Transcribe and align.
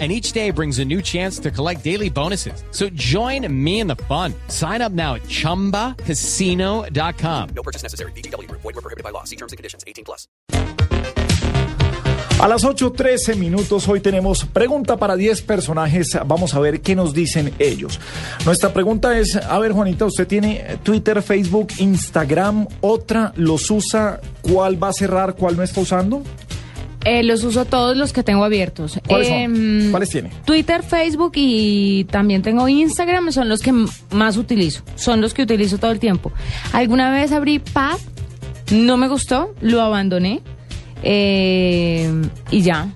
and 0.00 0.10
each 0.10 0.32
day 0.32 0.50
brings 0.50 0.80
a 0.80 0.84
new 0.84 1.00
chance 1.00 1.38
to 1.38 1.52
collect 1.52 1.84
daily 1.84 2.10
bonuses. 2.10 2.64
So 2.72 2.88
join 2.94 3.46
me 3.64 3.78
in 3.78 3.86
the 3.86 3.94
fun. 3.94 4.34
Sign 4.48 4.82
up 4.82 4.90
now 4.90 5.14
at 5.14 5.22
ChumbaCasino.com. 5.22 7.48
No 7.54 7.62
purchase 7.62 7.84
necessary. 7.84 8.10
BGW. 8.12 8.50
Void 8.50 8.64
were 8.64 8.72
prohibited 8.72 9.04
by 9.04 9.10
law. 9.10 9.22
See 9.22 9.36
terms 9.36 9.52
and 9.52 9.56
conditions. 9.56 9.84
18 9.86 10.04
plus. 10.04 10.26
A 12.40 12.48
las 12.48 12.64
8.13 12.64 13.36
minutos 13.36 13.88
hoy 13.88 14.00
tenemos 14.00 14.44
pregunta 14.44 14.96
para 14.96 15.16
10 15.16 15.42
personajes. 15.42 16.18
Vamos 16.26 16.54
a 16.54 16.60
ver 16.60 16.80
qué 16.80 16.96
nos 16.96 17.14
dicen 17.14 17.54
ellos. 17.60 18.00
Nuestra 18.44 18.72
pregunta 18.72 19.16
es, 19.16 19.36
a 19.36 19.58
ver 19.60 19.72
Juanita, 19.72 20.04
usted 20.04 20.26
tiene 20.26 20.78
Twitter, 20.82 21.22
Facebook, 21.22 21.68
Instagram, 21.78 22.66
otra, 22.80 23.32
los 23.36 23.70
usa, 23.70 24.20
¿cuál 24.42 24.82
va 24.82 24.88
a 24.88 24.92
cerrar, 24.92 25.36
cuál 25.36 25.56
no 25.56 25.62
está 25.62 25.80
usando? 25.80 26.22
Eh, 27.04 27.22
los 27.22 27.44
uso 27.44 27.66
todos 27.66 27.96
los 27.96 28.12
que 28.12 28.22
tengo 28.22 28.44
abiertos. 28.44 28.98
¿Cuáles 29.06 29.28
son? 29.28 29.36
Em, 29.36 29.90
¿Cuáles 29.90 30.08
tiene? 30.08 30.30
Twitter, 30.44 30.82
Facebook 30.82 31.32
y 31.34 32.04
también 32.04 32.42
tengo 32.42 32.66
Instagram, 32.66 33.30
son 33.30 33.48
los 33.48 33.60
que 33.60 33.72
más 34.10 34.36
utilizo, 34.36 34.82
son 34.96 35.20
los 35.20 35.34
que 35.34 35.42
utilizo 35.42 35.78
todo 35.78 35.90
el 35.90 35.98
tiempo. 35.98 36.32
Alguna 36.72 37.10
vez 37.10 37.32
abrí 37.32 37.58
Pad, 37.58 37.98
no 38.72 38.96
me 38.96 39.08
gustó, 39.08 39.54
lo 39.60 39.82
abandoné 39.82 40.40
eh, 41.02 42.10
y 42.50 42.62
ya. 42.62 42.88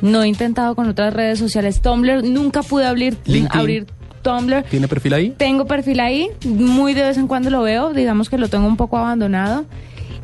No 0.00 0.24
he 0.24 0.28
intentado 0.28 0.74
con 0.74 0.88
otras 0.88 1.14
redes 1.14 1.38
sociales. 1.38 1.80
Tumblr, 1.80 2.24
nunca 2.24 2.64
pude 2.64 2.86
abrir, 2.86 3.16
LinkedIn. 3.24 3.60
abrir 3.60 3.86
Tumblr. 4.22 4.64
¿Tiene 4.64 4.88
perfil 4.88 5.14
ahí? 5.14 5.30
Tengo 5.36 5.66
perfil 5.66 6.00
ahí, 6.00 6.28
muy 6.44 6.94
de 6.94 7.02
vez 7.02 7.18
en 7.18 7.28
cuando 7.28 7.50
lo 7.50 7.62
veo, 7.62 7.92
digamos 7.92 8.28
que 8.28 8.36
lo 8.36 8.48
tengo 8.48 8.66
un 8.66 8.76
poco 8.76 8.96
abandonado. 8.96 9.64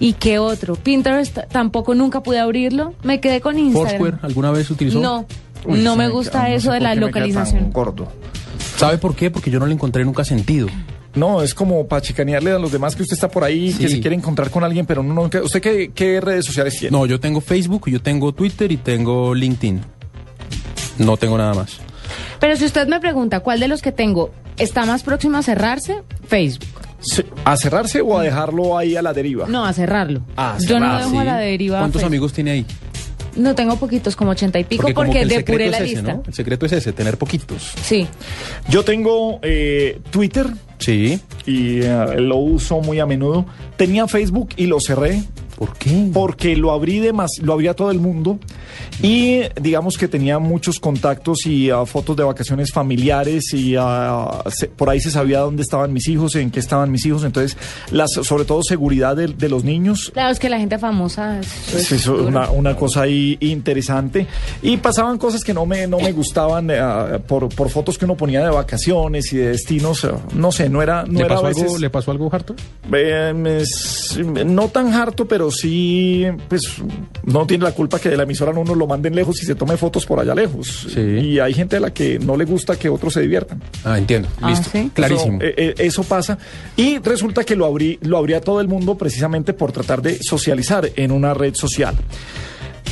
¿Y 0.01 0.13
qué 0.15 0.39
otro? 0.39 0.77
Pinterest 0.77 1.39
tampoco 1.51 1.95
nunca 1.95 2.23
pude 2.23 2.39
abrirlo, 2.39 2.95
me 3.03 3.21
quedé 3.21 3.41
con 3.41 3.59
Instagram. 3.59 3.99
Foursquare, 3.99 4.19
¿alguna 4.23 4.51
vez 4.51 4.71
utilizó? 4.71 5.01
No, 5.01 5.27
Uy, 5.65 5.81
no 5.81 5.97
me 5.97 6.09
gusta 6.09 6.43
no 6.43 6.47
sé 6.47 6.55
eso 6.55 6.73
de 6.73 6.81
la 6.81 6.95
localización. 6.95 7.73
gordo. 7.73 8.09
¿Sabe 8.77 8.99
por 8.99 9.17
qué? 9.17 9.31
Porque 9.31 9.51
yo 9.51 9.59
no 9.59 9.67
le 9.67 9.75
encontré 9.75 10.05
nunca 10.05 10.25
sentido. 10.25 10.69
No, 11.15 11.43
es 11.43 11.53
como 11.53 11.89
para 11.89 12.01
chicanearle 12.01 12.53
a 12.53 12.59
los 12.59 12.71
demás 12.71 12.95
que 12.95 13.03
usted 13.03 13.15
está 13.15 13.29
por 13.29 13.43
ahí, 13.43 13.73
que 13.75 13.89
se 13.89 14.01
quiere 14.01 14.15
encontrar 14.15 14.51
con 14.51 14.63
alguien, 14.63 14.87
pero 14.87 15.03
no, 15.03 15.23
¿Usted 15.23 15.61
qué, 15.61 15.91
qué 15.93 16.21
redes 16.21 16.45
sociales 16.45 16.79
tiene? 16.79 16.97
No, 16.97 17.07
yo 17.07 17.19
tengo 17.19 17.41
Facebook, 17.41 17.91
yo 17.91 18.01
tengo 18.01 18.33
Twitter 18.33 18.71
y 18.71 18.77
tengo 18.77 19.35
LinkedIn. 19.35 19.81
No 20.99 21.17
tengo 21.17 21.37
nada 21.37 21.55
más. 21.55 21.79
Pero 22.39 22.57
si 22.57 22.65
usted 22.67 22.87
me 22.87 23.01
pregunta 23.01 23.41
cuál 23.41 23.59
de 23.59 23.67
los 23.67 23.83
que 23.83 23.91
tengo 23.91 24.31
está 24.59 24.85
más 24.87 25.03
próximo 25.03 25.39
a 25.39 25.43
cerrarse, 25.43 26.03
Facebook. 26.29 26.68
¿A 27.45 27.57
cerrarse 27.57 28.01
o 28.01 28.19
a 28.19 28.23
dejarlo 28.23 28.77
ahí 28.77 28.97
a 28.97 29.03
la 29.03 29.13
deriva? 29.13 29.47
No, 29.49 29.65
a 29.65 29.73
cerrarlo. 29.73 30.23
Ah, 30.37 30.57
Yo 30.61 30.81
no 30.81 30.87
cerrar, 30.87 31.05
dejo 31.05 31.21
a 31.21 31.25
la 31.25 31.37
deriva. 31.39 31.79
¿Cuántos 31.79 32.01
Facebook. 32.03 32.07
amigos 32.09 32.33
tiene 32.33 32.51
ahí? 32.53 32.67
No 33.37 33.55
tengo 33.55 33.77
poquitos, 33.77 34.17
como 34.17 34.33
ochenta 34.33 34.59
y 34.59 34.65
pico, 34.65 34.89
porque, 34.95 35.25
depuré 35.25 35.67
secreto 35.67 35.71
la 35.71 35.77
es 35.79 35.83
ese, 35.85 35.95
lista. 35.95 36.13
¿no? 36.15 36.23
El 36.27 36.35
secreto 36.35 36.67
es 36.67 36.73
ese, 36.73 36.93
tener 36.93 37.19
poquitos. 37.19 37.73
Sí. 37.83 38.09
Yo 38.69 38.85
tengo 38.85 39.39
eh, 39.43 40.01
Twitter 40.11 40.47
Sí. 40.79 41.21
y 41.47 41.81
eh, 41.83 42.17
lo 42.21 42.37
uso 42.39 42.81
muy 42.81 42.99
a 42.99 43.07
menudo. 43.07 43.47
Tenía 43.77 44.09
Facebook 44.09 44.49
y 44.57 44.67
lo 44.67 44.81
cerré 44.81 45.23
¿Por 45.57 45.77
qué? 45.77 46.11
porque 46.13 46.57
lo 46.57 46.73
abrí 46.73 46.99
de 46.99 47.13
más, 47.13 47.31
lo 47.41 47.53
abrí 47.53 47.69
a 47.69 47.75
todo 47.75 47.91
el 47.93 48.01
mundo 48.01 48.41
y 49.03 49.41
digamos 49.61 49.97
que 49.99 50.09
tenía 50.09 50.39
muchos 50.39 50.79
contactos 50.81 51.47
y 51.47 51.71
ah, 51.71 51.85
fotos 51.87 52.17
de 52.17 52.25
vacaciones 52.25 52.73
familiares 52.73 53.53
y 53.55 53.75
ah, 53.79 54.43
se- 54.51 54.69
por 54.69 54.91
ahí 54.91 55.01
se 55.01 55.11
sabía 55.11 55.41
dónde 55.41 55.63
estaban 55.63 55.93
mis 55.93 56.09
hijos, 56.09 56.35
en 56.37 56.51
qué 56.51 56.61
estaban 56.61 56.91
mis 56.91 57.05
hijos, 57.07 57.25
entonces 57.25 57.57
las 57.91 58.11
sobre 58.13 58.45
todo 58.45 58.63
seguridad 58.63 59.17
de, 59.17 59.29
de 59.29 59.49
los 59.49 59.65
niños. 59.65 60.11
Claro, 60.13 60.31
es 60.31 60.39
que 60.39 60.49
la 60.49 60.59
gente 60.59 60.79
famosa. 60.79 61.41
es 61.41 62.07
una, 62.07 62.51
una 62.51 62.77
cosa 62.77 63.03
ahí 63.03 63.37
interesante. 63.41 64.27
Y 64.63 64.77
pasaban 64.79 65.19
cosas 65.19 65.43
que 65.45 65.55
no 65.55 65.67
me, 65.67 65.87
no 65.87 65.99
me 66.01 66.13
gustaban 66.13 66.71
eh, 66.71 66.79
por, 67.27 67.49
por 67.49 67.71
fotos 67.71 67.97
que 67.99 68.05
uno 68.05 68.17
ponía 68.17 68.43
de 68.45 68.51
vacaciones 68.51 69.33
y 69.33 69.37
de 69.39 69.49
destinos. 69.49 70.07
no 70.35 70.53
sé, 70.53 70.69
no 70.69 70.83
era, 70.83 71.05
no 71.05 71.13
¿Le, 71.19 71.21
era 71.21 71.29
pasó 71.35 71.45
a 71.47 71.49
veces. 71.49 71.63
algo, 71.65 71.79
¿Le 71.79 71.91
pasó 71.91 72.11
algo, 72.11 72.29
Harto? 72.33 72.55
Eh, 72.93 73.59
es- 73.61 74.19
no 74.47 74.69
tan 74.69 74.93
harto, 74.93 75.27
pero 75.27 75.51
sí, 75.51 76.25
pues 76.49 76.63
no 77.25 77.47
tiene 77.47 77.65
la 77.65 77.73
culpa 77.73 77.99
que 77.99 78.09
de 78.09 78.17
la 78.17 78.23
emisora 78.25 78.53
no 78.53 78.58
nos 78.65 78.77
lo 78.77 78.87
manden 78.87 79.15
lejos 79.15 79.43
y 79.43 79.47
se 79.47 79.55
tome 79.55 79.77
fotos 79.77 80.07
por 80.07 80.21
allá 80.21 80.35
lejos. 80.35 80.87
Sí. 80.93 81.01
Y 81.01 81.39
hay 81.39 81.55
gente 81.55 81.77
a 81.77 81.81
la 81.81 81.93
que 81.93 82.19
no 82.19 82.37
le 82.37 82.45
gusta 82.45 82.77
que 82.77 82.89
otros 82.89 83.15
se 83.15 83.21
diviertan. 83.21 83.61
Ah, 83.85 83.99
entiendo. 83.99 84.29
Ah, 84.41 84.51
Listo. 84.51 84.71
¿sí? 84.71 84.91
Clarísimo. 84.95 85.39
Eso, 85.41 85.47
eh, 85.47 85.55
eh, 85.57 85.75
eso 85.79 86.03
pasa. 86.05 86.39
Y 86.77 86.99
resulta 86.99 87.45
que 87.45 87.57
lo 87.57 87.67
abrí, 87.67 87.99
lo 88.03 88.19
abrí 88.19 88.35
a 88.35 88.41
todo 88.41 88.61
el 88.61 88.69
mundo 88.69 88.97
precisamente 88.97 89.53
por 89.53 89.73
tratar 89.73 90.03
de 90.03 90.19
socializar 90.23 90.91
en 90.97 91.13
una 91.13 91.35
red 91.35 91.55
social. 91.55 91.95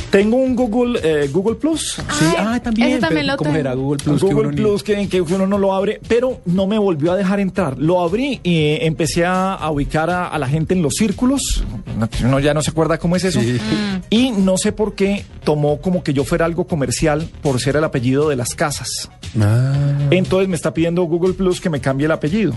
Tengo 0.09 0.37
un 0.37 0.55
Google, 0.55 0.99
eh, 1.03 1.27
Google 1.31 1.55
Plus. 1.55 1.95
sí, 2.17 2.25
ah, 2.37 2.59
también. 2.63 2.89
ese 2.89 2.99
también 2.99 3.25
pero 3.25 3.33
lo 3.33 3.37
¿Cómo 3.37 3.49
tengo. 3.49 3.59
era 3.59 3.73
Google 3.73 4.03
Plus? 4.03 4.21
que 4.21 4.27
Google 4.27 4.47
uno 4.47 4.55
Plus 4.55 4.83
que, 4.83 5.07
que 5.09 5.21
uno 5.21 5.45
no 5.47 5.57
lo 5.57 5.73
abre, 5.73 5.99
pero 6.07 6.39
no 6.45 6.65
me 6.65 6.77
volvió 6.79 7.11
a 7.11 7.15
dejar 7.17 7.39
entrar. 7.41 7.77
Lo 7.77 8.01
abrí 8.01 8.39
y 8.43 8.55
eh, 8.55 8.85
empecé 8.85 9.25
a, 9.25 9.53
a 9.53 9.69
ubicar 9.69 10.09
a, 10.09 10.27
a 10.27 10.39
la 10.39 10.47
gente 10.47 10.73
en 10.73 10.81
los 10.81 10.93
círculos. 10.95 11.63
No- 11.99 12.07
Uno 12.25 12.39
ya 12.39 12.53
no 12.53 12.61
se 12.61 12.71
acuerda 12.71 12.97
cómo 12.97 13.15
es 13.17 13.23
eso. 13.25 13.41
Sí. 13.41 13.57
Y 14.09 14.31
no 14.31 14.57
sé 14.57 14.71
por 14.71 14.95
qué 14.95 15.25
tomó 15.43 15.81
como 15.81 16.03
que 16.03 16.13
yo 16.13 16.23
fuera 16.23 16.45
algo 16.45 16.67
comercial 16.67 17.27
por 17.41 17.59
ser 17.59 17.75
el 17.75 17.83
apellido 17.83 18.29
de 18.29 18.35
las 18.37 18.55
casas. 18.55 19.09
Ah. 19.39 19.73
Entonces 20.11 20.47
me 20.47 20.55
está 20.55 20.73
pidiendo 20.73 21.03
Google 21.03 21.33
Plus 21.33 21.59
que 21.59 21.69
me 21.69 21.81
cambie 21.81 22.05
el 22.05 22.11
apellido. 22.11 22.53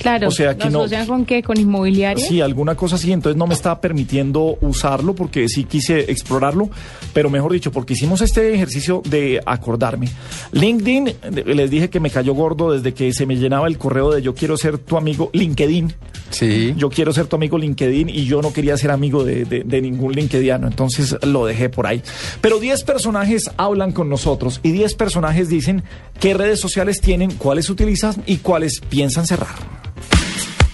Claro. 0.00 0.28
o 0.28 0.30
sea, 0.30 0.56
que 0.56 0.64
¿lo 0.64 0.70
no- 0.70 0.80
asocian 0.80 1.06
con 1.06 1.24
qué? 1.26 1.42
¿Con 1.42 1.60
inmobiliaria? 1.60 2.26
Sí, 2.26 2.40
alguna 2.40 2.74
cosa 2.74 2.96
así, 2.96 3.12
entonces 3.12 3.36
no 3.36 3.46
me 3.46 3.54
estaba 3.54 3.80
permitiendo 3.80 4.56
usarlo 4.62 5.14
porque 5.14 5.46
sí 5.48 5.64
quise 5.64 6.10
explorarlo, 6.10 6.70
pero 7.12 7.28
mejor 7.30 7.52
dicho, 7.52 7.70
porque 7.70 7.92
hicimos 7.92 8.20
este 8.22 8.54
ejercicio 8.54 9.02
de 9.08 9.40
acordarme. 9.44 10.08
LinkedIn, 10.52 11.08
eh, 11.08 11.14
les 11.44 11.70
dije 11.70 11.90
que 11.90 12.00
me 12.00 12.10
cayó 12.10 12.34
gordo 12.34 12.72
desde 12.72 12.94
que 12.94 13.12
se 13.12 13.26
me 13.26 13.36
llenaba 13.36 13.68
el 13.68 13.76
correo 13.78 14.10
de 14.10 14.22
yo 14.22 14.34
quiero 14.34 14.56
ser 14.56 14.78
tu 14.78 14.96
amigo 14.96 15.30
LinkedIn. 15.32 15.92
Sí. 16.30 16.74
Yo 16.76 16.88
quiero 16.90 17.12
ser 17.12 17.26
tu 17.26 17.36
amigo 17.36 17.58
LinkedIn 17.58 18.08
y 18.08 18.24
yo 18.24 18.40
no 18.40 18.52
quería 18.52 18.76
ser 18.76 18.92
amigo 18.92 19.24
de, 19.24 19.44
de- 19.44 19.64
de 19.64 19.82
ningún 19.82 20.12
LinkedIniano, 20.12 20.66
entonces 20.68 21.16
lo 21.22 21.44
dejé 21.44 21.68
por 21.68 21.86
ahí. 21.86 22.02
Pero 22.40 22.58
10 22.60 22.84
personajes 22.84 23.50
hablan 23.56 23.92
con 23.92 24.08
nosotros 24.08 24.60
y 24.62 24.70
10 24.70 24.94
personajes 24.94 25.48
dicen 25.48 25.82
qué 26.20 26.34
redes 26.34 26.60
sociales 26.60 27.00
tienen, 27.00 27.32
cuáles 27.32 27.68
utilizan 27.68 28.14
y 28.26 28.36
cuáles 28.38 28.80
piensan 28.88 29.26
cerrar. 29.26 29.69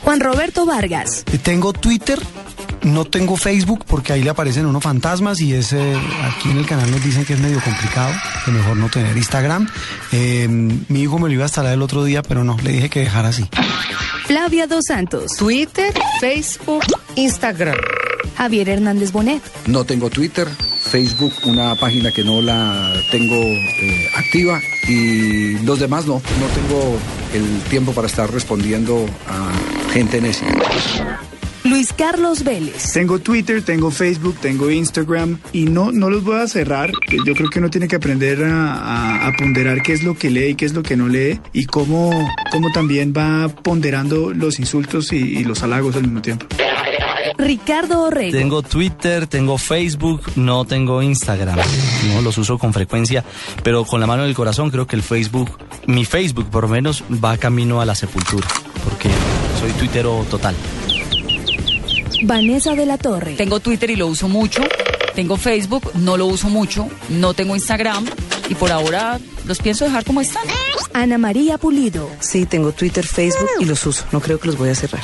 Juan 0.07 0.21
Roberto 0.21 0.65
Vargas, 0.65 1.25
Eh, 1.33 1.39
Tengo 1.39 1.73
Twitter, 1.73 2.17
no 2.83 3.05
tengo 3.07 3.37
Facebook 3.37 3.85
porque 3.89 4.13
ahí 4.13 4.23
le 4.23 4.31
aparecen 4.31 4.65
unos 4.65 4.81
fantasmas 4.85 5.41
y 5.41 5.53
es, 5.53 5.73
eh, 5.73 5.97
aquí 6.23 6.49
en 6.49 6.59
el 6.59 6.65
canal 6.67 6.89
nos 6.93 7.03
dicen 7.03 7.25
que 7.25 7.33
es 7.33 7.41
medio 7.41 7.61
complicado, 7.61 8.13
que 8.45 8.53
mejor 8.53 8.77
no 8.77 8.89
tener 8.89 9.17
Instagram. 9.17 9.69
Eh, 10.13 10.47
mi 10.49 11.01
hijo 11.03 11.19
me 11.19 11.27
lo 11.29 11.35
iba 11.35 11.43
a 11.43 11.49
instalar 11.49 11.73
el 11.73 11.83
otro 11.83 12.05
día, 12.05 12.23
pero 12.23 12.45
no, 12.45 12.57
le 12.63 12.71
dije 12.71 12.89
que 12.89 13.01
dejara 13.01 13.31
así. 13.31 13.49
Flavia 14.27 14.69
Dos 14.69 14.85
Santos, 14.87 15.33
Twitter, 15.37 15.93
Facebook, 16.21 16.85
Instagram. 17.17 17.75
Javier 18.37 18.69
Hernández 18.69 19.11
Bonet, 19.11 19.43
No 19.67 19.83
tengo 19.83 20.09
Twitter, 20.09 20.47
Facebook, 20.91 21.33
una 21.45 21.75
página 21.75 22.13
que 22.13 22.23
no 22.25 22.41
la 22.41 22.93
tengo 23.11 23.35
eh, 23.37 24.09
activa 24.17 24.61
y 24.89 25.59
los 25.65 25.81
demás 25.81 26.07
no. 26.07 26.15
No 26.15 26.47
tengo 26.55 26.99
el 27.35 27.61
tiempo 27.69 27.93
para 27.93 28.07
estar 28.07 28.31
respondiendo 28.33 29.05
a 29.29 29.93
gente 29.93 30.21
necia. 30.21 30.47
Luis 31.65 31.93
Carlos 31.93 32.45
Vélez, 32.45 32.93
Tengo 32.93 33.19
Twitter, 33.19 33.61
tengo 33.61 33.91
Facebook, 33.91 34.37
tengo 34.41 34.71
Instagram 34.71 35.39
y 35.53 35.65
no, 35.65 35.91
no 35.91 36.09
los 36.11 36.23
voy 36.23 36.37
a 36.41 36.47
cerrar. 36.47 36.93
Yo 37.27 37.35
creo 37.35 37.51
que 37.51 37.59
uno 37.59 37.71
tiene 37.71 37.89
que 37.89 37.97
aprender 37.97 38.45
a, 38.45 38.75
a- 38.75 39.27
a 39.27 39.33
ponderar 39.33 39.83
qué 39.83 39.93
es 39.93 40.05
lo 40.05 40.15
que 40.17 40.31
lee 40.31 40.51
y 40.51 40.55
qué 40.55 40.65
es 40.65 40.75
lo 40.75 40.85
que 40.85 40.97
no 40.97 41.09
lee 41.09 41.41
y 41.53 41.65
cómo, 41.67 42.13
cómo 42.53 42.71
también 42.71 43.13
va 43.17 43.49
ponderando 43.49 44.33
los 44.33 44.61
insultos 44.61 45.13
y, 45.13 45.17
y 45.17 45.43
los 45.43 45.65
halagos 45.65 45.97
al 45.97 46.03
mismo 46.03 46.23
tiempo. 46.23 46.47
Ricardo 47.39 48.03
Orrego, 48.03 48.37
Tengo 48.37 48.63
Twitter, 48.63 49.27
tengo 49.27 49.59
Facebook, 49.59 50.23
no 50.37 50.65
tengo 50.65 51.03
Instagram. 51.03 51.59
No 52.15 52.23
los 52.23 52.39
uso 52.39 52.59
con 52.59 52.73
frecuencia, 52.73 53.25
pero 53.63 53.85
con 53.85 54.01
la 54.01 54.07
mano 54.07 54.23
del 54.25 54.35
corazón 54.35 54.71
creo 54.71 54.87
que 54.87 54.97
el 54.97 55.03
Facebook, 55.03 55.51
mi 55.87 56.05
Facebook 56.05 56.49
por 56.51 56.65
lo 56.65 56.69
menos, 56.69 57.05
va 57.23 57.37
camino 57.37 57.81
a 57.81 57.85
la 57.85 57.95
sepultura, 57.95 58.47
porque 58.85 59.11
soy 59.61 59.73
tuitero 59.73 60.25
total. 60.31 60.55
Vanessa 62.23 62.75
de 62.75 62.87
la 62.87 62.97
Torre, 62.97 63.35
Tengo 63.35 63.61
Twitter 63.61 63.91
y 63.91 63.97
lo 63.97 64.07
uso 64.07 64.29
mucho. 64.29 64.63
Tengo 65.15 65.37
Facebook, 65.37 65.93
no 65.95 66.17
lo 66.17 66.27
uso 66.27 66.49
mucho. 66.49 66.89
No 67.09 67.35
tengo 67.35 67.55
Instagram. 67.55 68.05
Y 68.49 68.55
por 68.55 68.71
ahora 68.71 69.19
los 69.47 69.59
pienso 69.59 69.85
dejar 69.85 70.05
como 70.05 70.21
están. 70.21 70.43
Ana 70.93 71.19
María 71.19 71.59
Pulido, 71.59 72.09
Sí, 72.21 72.47
tengo 72.47 72.73
Twitter, 72.73 73.07
Facebook 73.07 73.49
y 73.61 73.65
los 73.65 73.85
uso. 73.87 74.05
No 74.13 74.21
creo 74.21 74.39
que 74.39 74.47
los 74.47 74.57
voy 74.59 74.69
a 74.71 74.75
cerrar. 74.75 75.03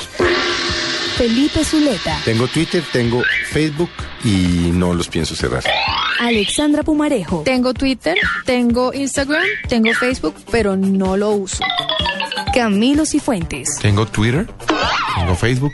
Felipe 1.15 1.63
Zuleta. 1.63 2.19
Tengo 2.25 2.47
Twitter, 2.47 2.83
tengo 2.91 3.21
Facebook 3.51 3.89
y 4.23 4.71
no 4.73 4.93
los 4.93 5.07
pienso 5.07 5.35
cerrar. 5.35 5.63
Alexandra 6.19 6.81
Pumarejo. 6.83 7.43
Tengo 7.45 7.73
Twitter, 7.73 8.17
tengo 8.45 8.91
Instagram, 8.93 9.43
tengo 9.69 9.93
Facebook, 9.93 10.35
pero 10.51 10.75
no 10.75 11.15
lo 11.15 11.31
uso. 11.31 11.63
Camilo 12.53 13.05
Cifuentes. 13.05 13.77
Tengo 13.79 14.07
Twitter, 14.07 14.47
tengo 15.15 15.35
Facebook, 15.35 15.73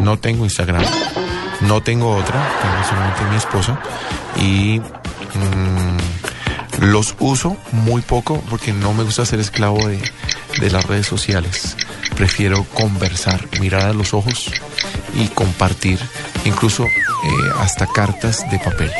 no 0.00 0.18
tengo 0.18 0.44
Instagram, 0.44 0.84
no 1.62 1.82
tengo 1.82 2.14
otra, 2.14 2.46
tengo 2.60 2.88
solamente 2.88 3.24
mi 3.30 3.36
esposa 3.36 3.80
y 4.36 4.80
mm, 5.38 6.84
los 6.84 7.14
uso 7.18 7.56
muy 7.72 8.02
poco 8.02 8.42
porque 8.50 8.72
no 8.72 8.92
me 8.92 9.04
gusta 9.04 9.24
ser 9.24 9.40
esclavo 9.40 9.78
de, 9.88 9.98
de 10.60 10.70
las 10.70 10.86
redes 10.86 11.06
sociales. 11.06 11.76
Prefiero 12.16 12.64
conversar, 12.74 13.46
mirar 13.60 13.82
a 13.82 13.92
los 13.92 14.14
ojos 14.14 14.50
y 15.14 15.28
compartir, 15.28 15.98
incluso 16.44 16.84
eh, 16.84 16.88
hasta 17.60 17.86
cartas 17.86 18.50
de 18.50 18.58
papel. 18.58 18.90